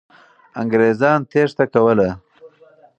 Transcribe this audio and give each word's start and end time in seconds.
انګریزان 0.61 1.19
تېښته 1.31 1.65
کوله. 1.73 2.09